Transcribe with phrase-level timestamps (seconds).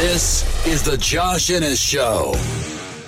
[0.00, 2.32] This is the Josh Innes Show.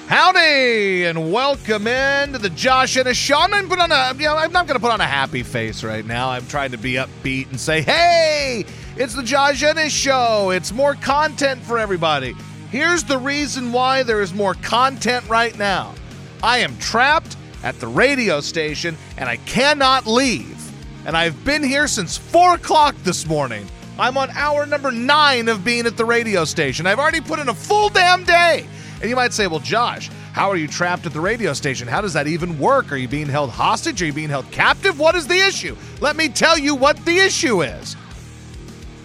[0.09, 3.39] Howdy and welcome in to the Josh Innes Show.
[3.39, 5.43] I'm not put on a, you know, I'm not going to put on a happy
[5.43, 6.29] face right now.
[6.29, 10.51] I'm trying to be upbeat and say, "Hey, it's the Josh Innes Show.
[10.51, 12.35] It's more content for everybody."
[12.71, 15.95] Here's the reason why there is more content right now.
[16.43, 20.61] I am trapped at the radio station and I cannot leave.
[21.07, 23.67] And I've been here since four o'clock this morning.
[23.99, 26.87] I'm on hour number nine of being at the radio station.
[26.87, 28.67] I've already put in a full damn day.
[29.01, 31.87] And you might say, well, Josh, how are you trapped at the radio station?
[31.87, 32.91] How does that even work?
[32.91, 34.01] Are you being held hostage?
[34.01, 34.99] Are you being held captive?
[34.99, 35.77] What is the issue?
[36.01, 37.97] Let me tell you what the issue is.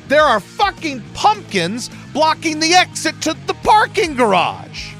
[0.08, 4.94] There are fucking pumpkins blocking the exit to the parking garage.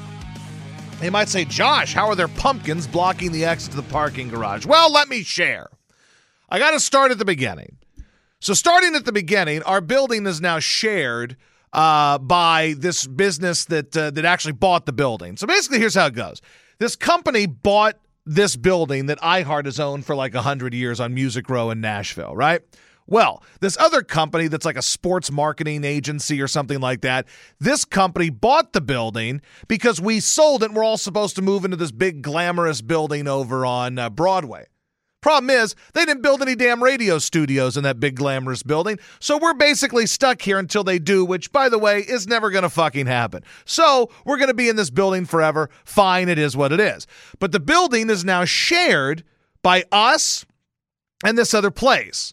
[1.00, 4.66] They might say, Josh, how are there pumpkins blocking the exit to the parking garage?
[4.66, 5.68] Well, let me share.
[6.50, 7.77] I got to start at the beginning.
[8.40, 11.36] So, starting at the beginning, our building is now shared
[11.72, 15.36] uh, by this business that uh, that actually bought the building.
[15.36, 16.40] So basically, here's how it goes:
[16.78, 21.48] this company bought this building that iHeart has owned for like hundred years on Music
[21.48, 22.62] Row in Nashville, right?
[23.10, 27.26] Well, this other company that's like a sports marketing agency or something like that,
[27.58, 31.64] this company bought the building because we sold it and we're all supposed to move
[31.64, 34.66] into this big glamorous building over on uh, Broadway.
[35.20, 39.36] Problem is, they didn't build any damn radio studios in that big glamorous building, so
[39.36, 43.06] we're basically stuck here until they do, which, by the way, is never gonna fucking
[43.06, 43.42] happen.
[43.64, 45.70] So we're gonna be in this building forever.
[45.84, 47.06] Fine, it is what it is.
[47.40, 49.24] But the building is now shared
[49.62, 50.46] by us
[51.24, 52.32] and this other place.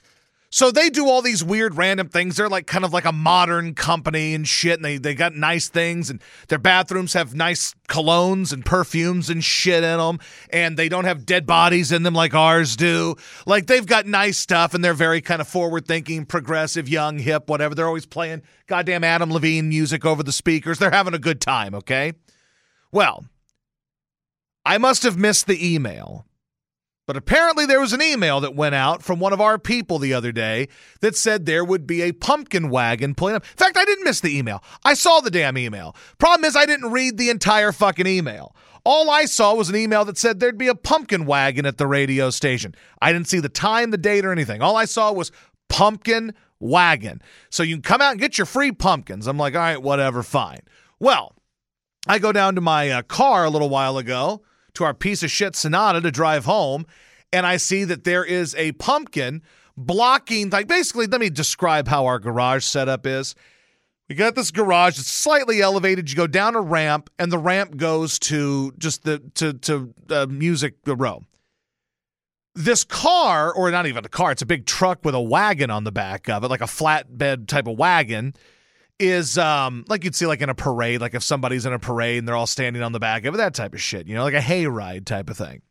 [0.55, 2.37] So they do all these weird random things.
[2.37, 5.67] They're like kind of like a modern company and shit, and they, they got nice
[5.67, 10.17] things, and their bathrooms have nice colognes and perfumes and shit in them,
[10.51, 13.17] and they don't have dead bodies in them like ours do.
[13.45, 17.49] Like they've got nice stuff, and they're very kind of forward thinking, progressive, young, hip,
[17.49, 17.75] whatever.
[17.75, 20.79] They're always playing goddamn Adam Levine music over the speakers.
[20.79, 22.13] They're having a good time, okay?
[22.93, 23.25] Well,
[24.65, 26.25] I must have missed the email
[27.05, 30.13] but apparently, there was an email that went out from one of our people the
[30.13, 30.67] other day
[31.01, 33.43] that said there would be a pumpkin wagon pulling up.
[33.43, 34.63] In fact, I didn't miss the email.
[34.83, 35.95] I saw the damn email.
[36.17, 38.55] Problem is, I didn't read the entire fucking email.
[38.83, 41.87] All I saw was an email that said there'd be a pumpkin wagon at the
[41.87, 42.75] radio station.
[43.01, 44.61] I didn't see the time, the date, or anything.
[44.61, 45.31] All I saw was
[45.69, 47.21] pumpkin wagon.
[47.49, 49.27] So you can come out and get your free pumpkins.
[49.27, 50.61] I'm like, all right, whatever, fine.
[50.99, 51.35] Well,
[52.07, 54.43] I go down to my uh, car a little while ago
[54.75, 56.85] to our piece of shit Sonata to drive home,
[57.33, 59.41] and I see that there is a pumpkin
[59.77, 63.35] blocking, like basically, let me describe how our garage setup is.
[64.07, 66.09] We got this garage, that's slightly elevated.
[66.09, 70.27] You go down a ramp, and the ramp goes to just the to to uh,
[70.27, 71.23] music row.
[72.53, 75.83] This car, or not even a car, it's a big truck with a wagon on
[75.83, 78.33] the back of it, like a flatbed type of wagon
[78.99, 82.19] is um like you'd see like in a parade, like if somebody's in a parade
[82.19, 84.23] and they're all standing on the back of it, that type of shit, you know,
[84.23, 85.61] like a hayride type of thing.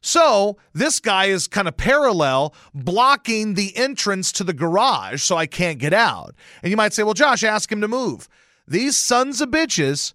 [0.00, 5.46] So this guy is kind of parallel blocking the entrance to the garage so I
[5.46, 6.34] can't get out.
[6.62, 8.28] And you might say, well, Josh, ask him to move.
[8.66, 10.14] These sons of bitches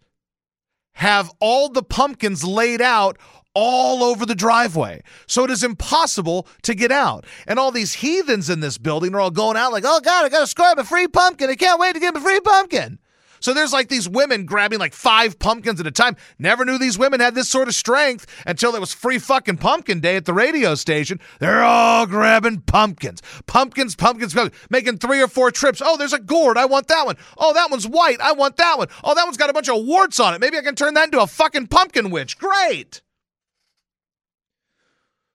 [0.93, 3.17] have all the pumpkins laid out
[3.53, 5.01] all over the driveway.
[5.27, 7.25] So it is impossible to get out.
[7.47, 10.29] And all these heathens in this building are all going out like, oh God, I
[10.29, 11.49] got to score a free pumpkin.
[11.49, 12.99] I can't wait to get a free pumpkin.
[13.43, 16.15] So there's like these women grabbing like five pumpkins at a time.
[16.39, 19.99] Never knew these women had this sort of strength until it was free fucking pumpkin
[19.99, 21.19] day at the radio station.
[21.39, 23.21] They're all grabbing pumpkins.
[23.45, 25.81] Pumpkins, pumpkins, pumpkins, making three or four trips.
[25.83, 26.57] Oh, there's a gourd.
[26.57, 27.17] I want that one.
[27.37, 28.21] Oh, that one's white.
[28.21, 28.87] I want that one.
[29.03, 30.39] Oh, that one's got a bunch of warts on it.
[30.39, 32.37] Maybe I can turn that into a fucking pumpkin witch.
[32.37, 33.01] Great.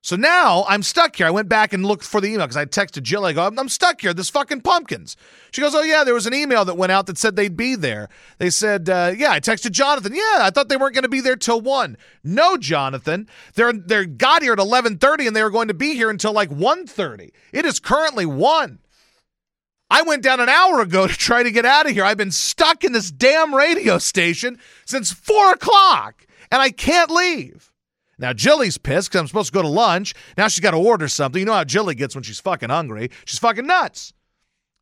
[0.08, 1.26] So now I'm stuck here.
[1.26, 3.26] I went back and looked for the email because I texted Jill.
[3.26, 4.14] I go, I'm, stuck here.
[4.14, 5.18] This fucking pumpkins.
[5.50, 7.74] She goes, Oh, yeah, there was an email that went out that said they'd be
[7.74, 8.08] there.
[8.38, 10.14] They said, uh, Yeah, I texted Jonathan.
[10.14, 11.98] Yeah, I thought they weren't going to be there till 1.
[12.24, 13.28] No, Jonathan.
[13.52, 16.48] They're, they're got here at 11.30 and they were going to be here until like
[16.48, 17.30] 1.30.
[17.52, 18.78] It is currently 1.
[19.90, 22.04] I went down an hour ago to try to get out of here.
[22.04, 27.70] I've been stuck in this damn radio station since 4 o'clock and I can't leave.
[28.18, 30.14] Now, Jilly's pissed because I'm supposed to go to lunch.
[30.36, 31.38] Now she's got to order something.
[31.38, 33.10] You know how Jilly gets when she's fucking hungry.
[33.24, 34.12] She's fucking nuts.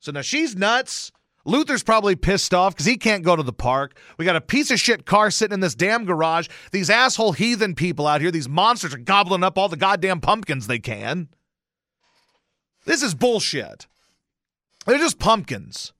[0.01, 1.13] So now she's nuts.
[1.45, 3.97] Luther's probably pissed off because he can't go to the park.
[4.19, 6.49] We got a piece of shit car sitting in this damn garage.
[6.73, 10.67] These asshole heathen people out here, these monsters are gobbling up all the goddamn pumpkins
[10.67, 11.29] they can.
[12.85, 13.87] This is bullshit.
[14.87, 15.93] They're just pumpkins.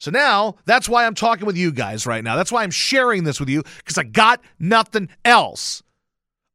[0.00, 2.36] So now that's why I'm talking with you guys right now.
[2.36, 5.82] That's why I'm sharing this with you because I got nothing else.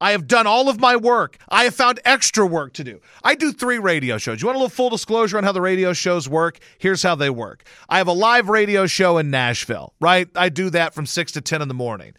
[0.03, 1.37] I have done all of my work.
[1.47, 2.99] I have found extra work to do.
[3.23, 4.41] I do three radio shows.
[4.41, 6.59] You want a little full disclosure on how the radio shows work?
[6.77, 10.27] Here's how they work I have a live radio show in Nashville, right?
[10.35, 12.15] I do that from 6 to 10 in the morning.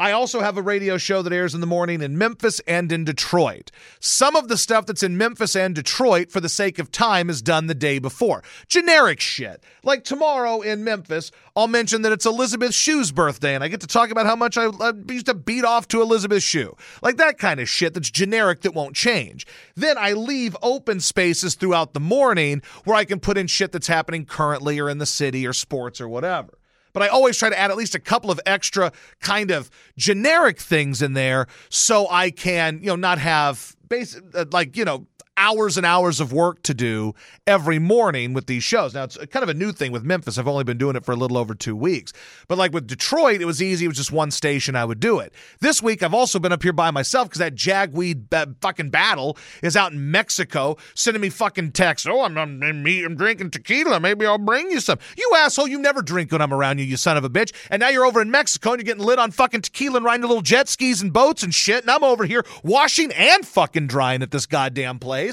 [0.00, 3.04] I also have a radio show that airs in the morning in Memphis and in
[3.04, 3.70] Detroit.
[4.00, 7.40] Some of the stuff that's in Memphis and Detroit, for the sake of time, is
[7.40, 8.42] done the day before.
[8.66, 9.62] Generic shit.
[9.84, 13.86] Like tomorrow in Memphis, I'll mention that it's Elizabeth Shue's birthday, and I get to
[13.86, 16.74] talk about how much I, I used to beat off to Elizabeth Shue.
[17.00, 19.46] Like that kind of shit that's generic that won't change.
[19.76, 23.86] Then I leave open spaces throughout the morning where I can put in shit that's
[23.86, 26.58] happening currently or in the city or sports or whatever
[26.94, 30.58] but I always try to add at least a couple of extra kind of generic
[30.58, 35.06] things in there so I can, you know, not have basic uh, like, you know,
[35.36, 37.14] hours and hours of work to do
[37.46, 38.94] every morning with these shows.
[38.94, 40.38] Now, it's kind of a new thing with Memphis.
[40.38, 42.12] I've only been doing it for a little over two weeks.
[42.48, 43.84] But like with Detroit, it was easy.
[43.84, 45.32] It was just one station I would do it.
[45.60, 48.28] This week, I've also been up here by myself because that jagweed
[48.60, 52.06] fucking battle is out in Mexico sending me fucking texts.
[52.08, 54.00] Oh, I'm, I'm, I'm drinking tequila.
[54.00, 54.98] Maybe I'll bring you some.
[55.16, 57.52] You asshole, you never drink when I'm around you, you son of a bitch.
[57.70, 60.22] And now you're over in Mexico and you're getting lit on fucking tequila and riding
[60.22, 61.82] little jet skis and boats and shit.
[61.82, 65.23] And I'm over here washing and fucking drying at this goddamn place.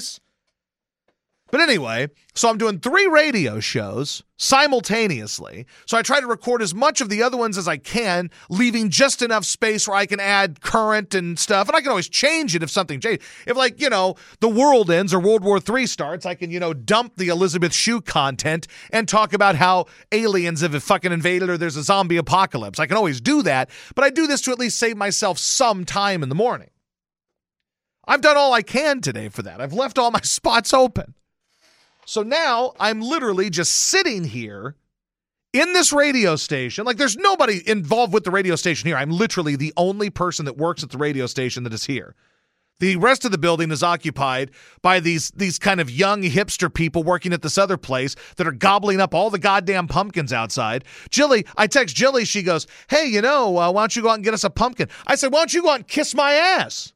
[1.52, 5.66] But anyway, so I'm doing three radio shows simultaneously.
[5.84, 8.88] So I try to record as much of the other ones as I can, leaving
[8.88, 11.68] just enough space where I can add current and stuff.
[11.68, 13.28] And I can always change it if something changes.
[13.46, 16.58] If, like, you know, the world ends or World War III starts, I can, you
[16.58, 21.58] know, dump the Elizabeth Shue content and talk about how aliens have fucking invaded or
[21.58, 22.78] there's a zombie apocalypse.
[22.78, 23.68] I can always do that.
[23.94, 26.70] But I do this to at least save myself some time in the morning.
[28.06, 29.60] I've done all I can today for that.
[29.60, 31.14] I've left all my spots open.
[32.04, 34.76] So now I'm literally just sitting here
[35.52, 36.84] in this radio station.
[36.84, 38.96] Like there's nobody involved with the radio station here.
[38.96, 42.14] I'm literally the only person that works at the radio station that is here.
[42.80, 44.50] The rest of the building is occupied
[44.80, 48.52] by these these kind of young hipster people working at this other place that are
[48.52, 50.84] gobbling up all the goddamn pumpkins outside.
[51.08, 52.24] Jilly, I text Jilly.
[52.24, 54.50] She goes, "Hey, you know, uh, why don't you go out and get us a
[54.50, 56.92] pumpkin?" I said, "Why don't you go out and kiss my ass?"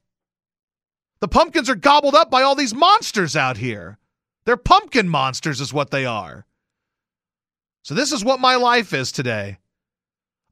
[1.21, 3.99] The pumpkins are gobbled up by all these monsters out here.
[4.45, 6.47] They're pumpkin monsters, is what they are.
[7.83, 9.59] So, this is what my life is today.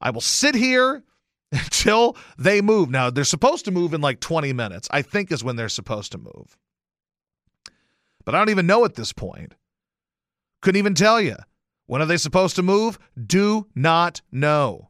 [0.00, 1.02] I will sit here
[1.52, 2.90] until they move.
[2.90, 6.12] Now, they're supposed to move in like 20 minutes, I think is when they're supposed
[6.12, 6.56] to move.
[8.24, 9.54] But I don't even know at this point.
[10.60, 11.36] Couldn't even tell you.
[11.86, 12.98] When are they supposed to move?
[13.26, 14.88] Do not know.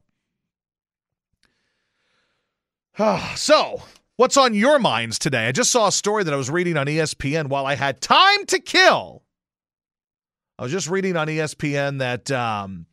[3.34, 3.82] so,
[4.16, 5.48] What's on your minds today?
[5.48, 8.46] I just saw a story that I was reading on ESPN while I had time
[8.46, 9.24] to kill.
[10.56, 12.86] I was just reading on ESPN that um,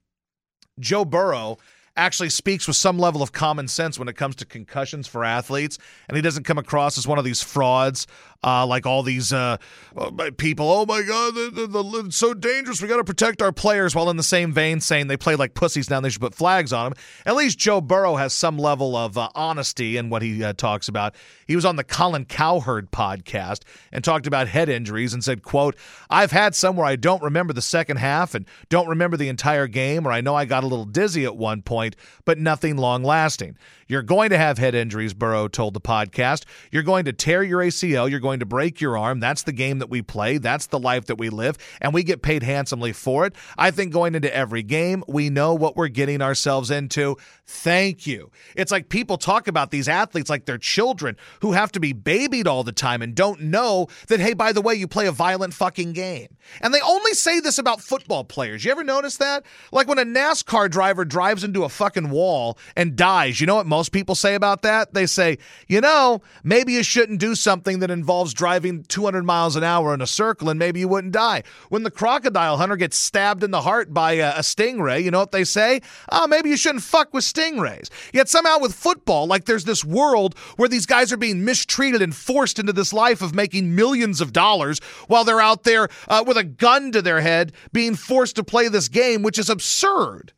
[0.79, 1.59] Joe Burrow
[1.95, 5.77] actually speaks with some level of common sense when it comes to concussions for athletes,
[6.09, 8.07] and he doesn't come across as one of these frauds
[8.43, 9.57] uh, like all these uh,
[9.95, 10.69] uh people.
[10.69, 12.81] Oh my God, the, the, it's so dangerous.
[12.81, 13.93] We got to protect our players.
[13.93, 16.73] While in the same vein, saying they play like pussies now, they should put flags
[16.73, 16.99] on them.
[17.25, 20.87] At least Joe Burrow has some level of uh, honesty in what he uh, talks
[20.87, 21.15] about.
[21.47, 25.75] He was on the Colin Cowherd podcast and talked about head injuries and said, "quote
[26.09, 29.67] I've had some where I don't remember the second half and don't remember the entire
[29.67, 31.95] game, or I know I got a little dizzy at one point,
[32.25, 33.57] but nothing long lasting."
[33.91, 36.45] You're going to have head injuries, Burrow told the podcast.
[36.71, 38.09] You're going to tear your ACL.
[38.09, 39.19] You're going to break your arm.
[39.19, 40.37] That's the game that we play.
[40.37, 43.35] That's the life that we live, and we get paid handsomely for it.
[43.57, 47.17] I think going into every game, we know what we're getting ourselves into.
[47.53, 48.31] Thank you.
[48.55, 52.47] It's like people talk about these athletes like they're children who have to be babied
[52.47, 55.53] all the time and don't know that, hey, by the way, you play a violent
[55.53, 56.29] fucking game.
[56.61, 58.63] And they only say this about football players.
[58.63, 59.43] You ever notice that?
[59.71, 63.67] Like when a NASCAR driver drives into a fucking wall and dies, you know what
[63.67, 64.93] most people say about that?
[64.93, 69.63] They say, you know, maybe you shouldn't do something that involves driving 200 miles an
[69.63, 71.43] hour in a circle and maybe you wouldn't die.
[71.67, 75.19] When the crocodile hunter gets stabbed in the heart by a, a stingray, you know
[75.19, 75.81] what they say?
[76.11, 77.89] Oh, maybe you shouldn't fuck with stingrays stingrays.
[78.13, 82.15] Yet somehow with football, like there's this world where these guys are being mistreated and
[82.15, 86.37] forced into this life of making millions of dollars while they're out there uh, with
[86.37, 90.33] a gun to their head being forced to play this game, which is absurd.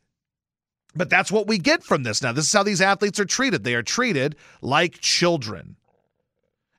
[0.95, 2.31] But that's what we get from this now.
[2.31, 3.63] This is how these athletes are treated.
[3.63, 5.75] They are treated like children.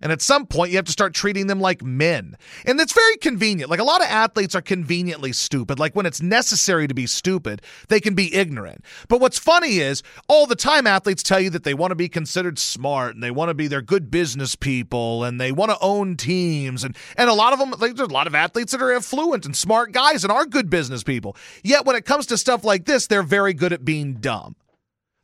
[0.05, 2.37] And at some point, you have to start treating them like men.
[2.67, 3.71] And it's very convenient.
[3.71, 5.79] Like a lot of athletes are conveniently stupid.
[5.79, 8.85] Like when it's necessary to be stupid, they can be ignorant.
[9.09, 12.11] But what's funny is all the time athletes tell you that they want to be
[12.11, 15.79] considered smart and they want to be they're good business people and they want to
[15.81, 16.85] own teams.
[16.85, 19.47] And, and a lot of them, like, there's a lot of athletes that are affluent
[19.47, 21.35] and smart guys and are good business people.
[21.63, 24.55] Yet when it comes to stuff like this, they're very good at being dumb.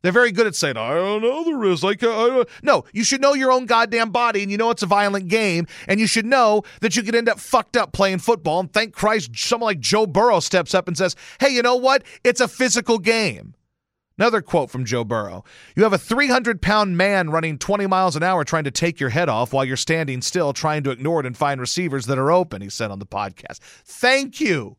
[0.01, 1.83] They're very good at saying, I don't know the risk.
[1.83, 4.81] Like, uh, I no, you should know your own goddamn body, and you know it's
[4.81, 8.19] a violent game, and you should know that you could end up fucked up playing
[8.19, 8.59] football.
[8.59, 12.03] And thank Christ, someone like Joe Burrow steps up and says, Hey, you know what?
[12.23, 13.53] It's a physical game.
[14.17, 15.43] Another quote from Joe Burrow
[15.75, 19.09] You have a 300 pound man running 20 miles an hour trying to take your
[19.09, 22.31] head off while you're standing still, trying to ignore it and find receivers that are
[22.31, 23.59] open, he said on the podcast.
[23.83, 24.77] Thank you.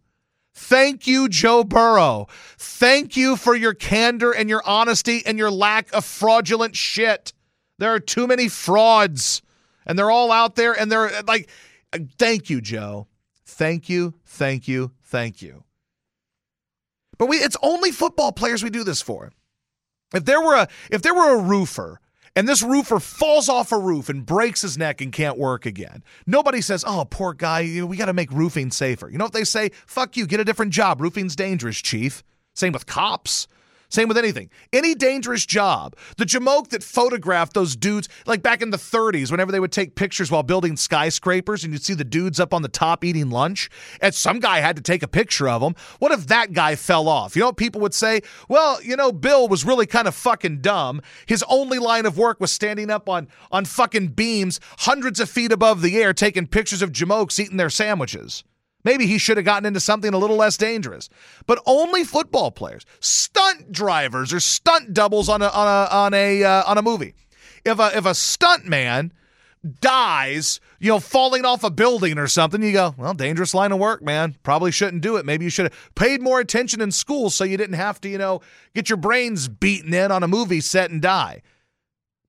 [0.55, 2.29] Thank you, Joe Burrow.
[2.59, 7.33] Thank you for your candor and your honesty and your lack of fraudulent shit.
[7.79, 9.43] There are too many frauds,
[9.87, 11.49] and they're all out there, and they're uh, like,
[12.19, 13.09] thank you, Joe.
[13.45, 15.65] Thank you, thank you, thank you.
[17.19, 19.33] But we it's only football players we do this for.
[20.15, 22.01] If there were a if there were a roofer
[22.35, 26.03] and this roofer falls off a roof and breaks his neck and can't work again.
[26.27, 29.09] Nobody says, oh, poor guy, we got to make roofing safer.
[29.11, 29.71] You know what they say?
[29.87, 31.01] Fuck you, get a different job.
[31.01, 32.23] Roofing's dangerous, chief.
[32.55, 33.47] Same with cops.
[33.93, 34.49] Same with anything.
[34.73, 35.97] Any dangerous job.
[36.17, 39.97] The jamoke that photographed those dudes, like back in the 30s, whenever they would take
[39.97, 43.69] pictures while building skyscrapers and you'd see the dudes up on the top eating lunch,
[44.01, 45.75] and some guy had to take a picture of them.
[45.99, 47.37] What if that guy fell off?
[47.37, 48.23] You know people would say?
[48.49, 51.03] Well, you know, Bill was really kind of fucking dumb.
[51.27, 55.53] His only line of work was standing up on, on fucking beams hundreds of feet
[55.53, 58.43] above the air taking pictures of jamokes eating their sandwiches.
[58.85, 61.09] Maybe he should have gotten into something a little less dangerous.
[61.47, 66.45] But only football players, stunt drivers, or stunt doubles on a on a on a
[66.45, 67.15] uh, on a movie.
[67.65, 69.13] If a if a stunt man
[69.81, 73.79] dies, you know, falling off a building or something, you go, well, dangerous line of
[73.79, 74.37] work, man.
[74.43, 75.25] Probably shouldn't do it.
[75.25, 78.19] Maybe you should have paid more attention in school so you didn't have to, you
[78.19, 78.41] know,
[78.75, 81.43] get your brains beaten in on a movie set and die.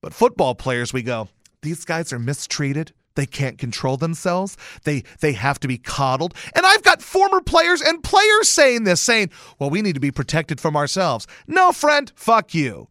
[0.02, 1.30] But football players, we go,
[1.62, 2.94] these guys are mistreated.
[3.16, 4.58] They can't control themselves.
[4.84, 6.34] They they have to be coddled.
[6.56, 9.30] And I've got former players and players saying this, saying,
[9.60, 12.90] "Well, we need to be protected from ourselves." No, friend, fuck you.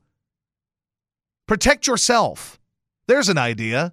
[1.46, 2.60] Protect yourself.
[3.08, 3.92] There's an idea.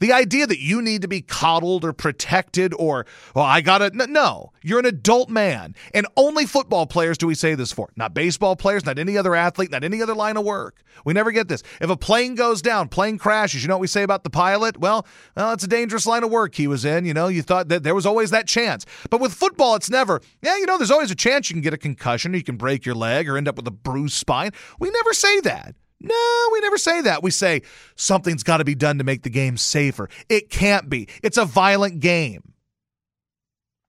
[0.00, 3.90] The idea that you need to be coddled or protected or, well, I got to,
[4.06, 5.74] no, you're an adult man.
[5.92, 7.90] And only football players do we say this for.
[7.96, 10.82] Not baseball players, not any other athlete, not any other line of work.
[11.04, 11.62] We never get this.
[11.80, 14.78] If a plane goes down, plane crashes, you know what we say about the pilot?
[14.78, 17.04] Well, well, it's a dangerous line of work he was in.
[17.04, 18.86] You know, you thought that there was always that chance.
[19.10, 21.74] But with football, it's never, yeah, you know, there's always a chance you can get
[21.74, 24.52] a concussion or you can break your leg or end up with a bruised spine.
[24.78, 25.74] We never say that.
[26.04, 27.22] No, we never say that.
[27.22, 27.62] We say
[27.96, 30.08] something's got to be done to make the game safer.
[30.28, 31.08] It can't be.
[31.22, 32.52] It's a violent game,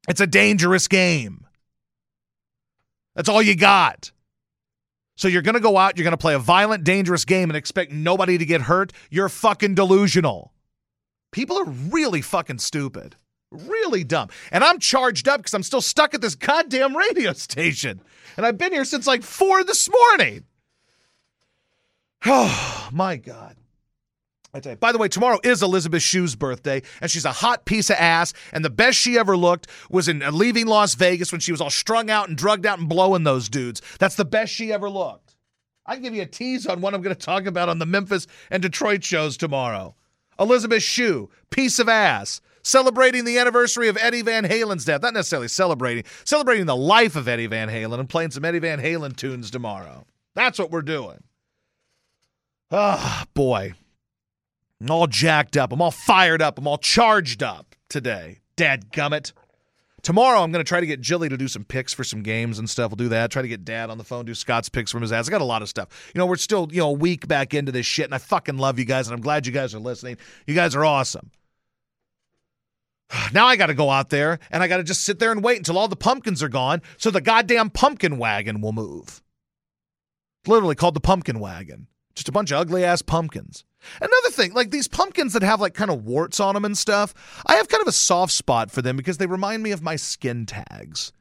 [0.07, 1.45] it's a dangerous game.
[3.15, 4.11] That's all you got.
[5.17, 7.55] So you're going to go out, you're going to play a violent, dangerous game and
[7.55, 8.91] expect nobody to get hurt?
[9.09, 10.51] You're fucking delusional.
[11.31, 13.15] People are really fucking stupid.
[13.51, 14.29] Really dumb.
[14.51, 18.01] And I'm charged up because I'm still stuck at this goddamn radio station.
[18.35, 20.43] And I've been here since like four this morning.
[22.25, 23.55] Oh, my God.
[24.53, 24.77] I tell you.
[24.77, 28.33] By the way, tomorrow is Elizabeth Shue's birthday, and she's a hot piece of ass.
[28.53, 31.59] And the best she ever looked was in uh, leaving Las Vegas when she was
[31.59, 33.81] all strung out and drugged out and blowing those dudes.
[33.99, 35.35] That's the best she ever looked.
[35.85, 37.85] I can give you a tease on what I'm going to talk about on the
[37.85, 39.93] Memphis and Detroit shows tomorrow.
[40.39, 45.01] Elizabeth Shue, piece of ass, celebrating the anniversary of Eddie Van Halen's death.
[45.01, 48.79] Not necessarily celebrating, celebrating the life of Eddie Van Halen and playing some Eddie Van
[48.79, 50.05] Halen tunes tomorrow.
[50.33, 51.19] That's what we're doing.
[52.71, 53.73] Ah, oh, boy.
[54.81, 55.71] I'm all jacked up.
[55.71, 56.57] I'm all fired up.
[56.57, 58.39] I'm all charged up today.
[58.55, 59.33] Dad gummit.
[60.01, 62.59] Tomorrow, I'm going to try to get Jilly to do some picks for some games
[62.59, 62.91] and stuff.
[62.91, 63.31] We'll do that.
[63.31, 65.27] Try to get Dad on the phone, do Scott's picks from his ass.
[65.27, 66.11] I got a lot of stuff.
[66.13, 68.57] You know, we're still, you know, a week back into this shit, and I fucking
[68.57, 70.17] love you guys, and I'm glad you guys are listening.
[70.45, 71.31] You guys are awesome.
[73.33, 75.43] Now I got to go out there and I got to just sit there and
[75.43, 79.21] wait until all the pumpkins are gone so the goddamn pumpkin wagon will move.
[80.47, 81.87] Literally called the pumpkin wagon.
[82.15, 83.65] Just a bunch of ugly ass pumpkins.
[84.01, 87.13] Another thing, like these pumpkins that have like kind of warts on them and stuff,
[87.45, 89.95] I have kind of a soft spot for them because they remind me of my
[89.95, 91.11] skin tags.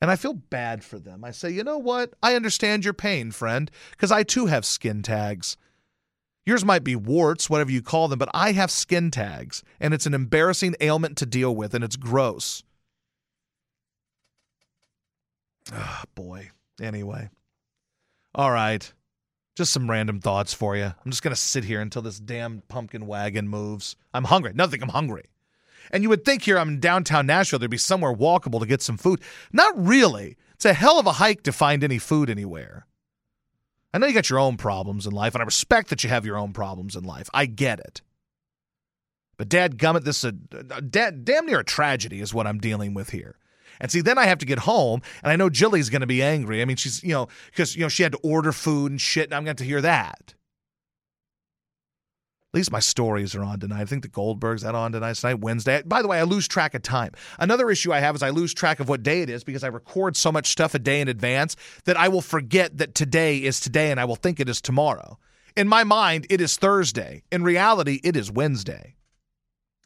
[0.00, 1.24] And I feel bad for them.
[1.24, 2.14] I say, you know what?
[2.22, 5.56] I understand your pain, friend, because I too have skin tags.
[6.44, 10.06] Yours might be warts, whatever you call them, but I have skin tags, and it's
[10.06, 12.64] an embarrassing ailment to deal with, and it's gross.
[15.72, 16.50] Ah, boy.
[16.80, 17.30] Anyway.
[18.34, 18.92] All right.
[19.54, 20.84] Just some random thoughts for you.
[20.84, 23.96] I'm just going to sit here until this damn pumpkin wagon moves.
[24.14, 24.52] I'm hungry.
[24.54, 25.24] Nothing, I'm hungry.
[25.90, 28.80] And you would think here I'm in downtown Nashville, there'd be somewhere walkable to get
[28.80, 29.20] some food.
[29.52, 30.36] Not really.
[30.54, 32.86] It's a hell of a hike to find any food anywhere.
[33.92, 36.24] I know you got your own problems in life, and I respect that you have
[36.24, 37.28] your own problems in life.
[37.34, 38.00] I get it.
[39.36, 42.94] But dad gummit, this is a, dad, damn near a tragedy is what I'm dealing
[42.94, 43.36] with here.
[43.80, 46.22] And see, then I have to get home, and I know Jilly's going to be
[46.22, 46.62] angry.
[46.62, 49.24] I mean, she's, you know, because, you know, she had to order food and shit,
[49.24, 50.34] and I'm going to hear that.
[52.52, 53.80] At least my stories are on tonight.
[53.80, 55.16] I think the Goldbergs that on tonight.
[55.16, 55.80] Tonight, Wednesday.
[55.86, 57.12] By the way, I lose track of time.
[57.38, 59.68] Another issue I have is I lose track of what day it is because I
[59.68, 63.58] record so much stuff a day in advance that I will forget that today is
[63.58, 65.18] today and I will think it is tomorrow.
[65.56, 67.22] In my mind, it is Thursday.
[67.32, 68.96] In reality, it is Wednesday.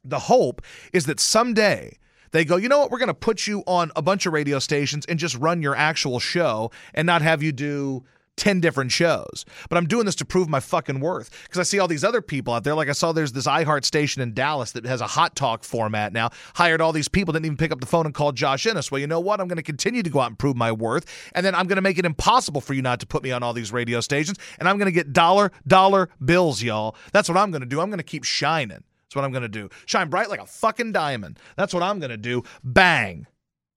[0.03, 0.61] The hope
[0.93, 1.99] is that someday
[2.33, 4.59] they go, you know what, we're going to put you on a bunch of radio
[4.59, 8.05] stations and just run your actual show and not have you do
[8.37, 9.45] 10 different shows.
[9.69, 12.21] But I'm doing this to prove my fucking worth because I see all these other
[12.21, 12.75] people out there.
[12.75, 16.13] Like I saw there's this iHeart station in Dallas that has a hot talk format
[16.13, 18.91] now, hired all these people, didn't even pick up the phone and call Josh Innes.
[18.91, 19.41] Well, you know what?
[19.41, 21.07] I'm going to continue to go out and prove my worth.
[21.35, 23.43] And then I'm going to make it impossible for you not to put me on
[23.43, 24.39] all these radio stations.
[24.59, 26.95] And I'm going to get dollar, dollar bills, y'all.
[27.13, 27.81] That's what I'm going to do.
[27.81, 28.85] I'm going to keep shining.
[29.17, 29.69] What I'm going to do.
[29.87, 31.39] Shine bright like a fucking diamond.
[31.57, 32.43] That's what I'm going to do.
[32.63, 33.27] Bang.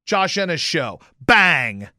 [0.05, 0.99] Josh Innes show.
[1.21, 1.89] Bang.